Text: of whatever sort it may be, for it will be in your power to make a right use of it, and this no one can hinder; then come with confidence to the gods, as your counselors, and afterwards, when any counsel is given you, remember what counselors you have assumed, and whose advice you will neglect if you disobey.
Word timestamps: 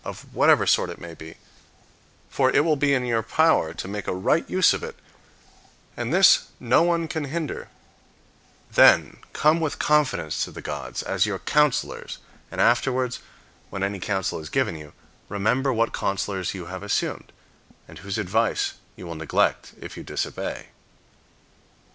of 0.03 0.33
whatever 0.33 0.65
sort 0.65 0.89
it 0.89 0.97
may 0.99 1.13
be, 1.13 1.35
for 2.27 2.49
it 2.49 2.65
will 2.65 2.75
be 2.75 2.95
in 2.95 3.05
your 3.05 3.21
power 3.21 3.71
to 3.71 3.87
make 3.87 4.07
a 4.07 4.15
right 4.15 4.49
use 4.49 4.73
of 4.73 4.81
it, 4.81 4.95
and 5.95 6.11
this 6.11 6.47
no 6.59 6.81
one 6.81 7.07
can 7.07 7.25
hinder; 7.25 7.69
then 8.71 9.17
come 9.31 9.59
with 9.59 9.77
confidence 9.77 10.43
to 10.43 10.49
the 10.49 10.59
gods, 10.59 11.03
as 11.03 11.27
your 11.27 11.37
counselors, 11.37 12.17
and 12.49 12.59
afterwards, 12.59 13.19
when 13.69 13.83
any 13.83 13.99
counsel 13.99 14.39
is 14.39 14.49
given 14.49 14.75
you, 14.75 14.91
remember 15.29 15.71
what 15.71 15.93
counselors 15.93 16.55
you 16.55 16.65
have 16.65 16.81
assumed, 16.81 17.31
and 17.87 17.99
whose 17.99 18.17
advice 18.17 18.73
you 18.95 19.05
will 19.05 19.13
neglect 19.13 19.73
if 19.79 19.95
you 19.95 20.01
disobey. 20.01 20.69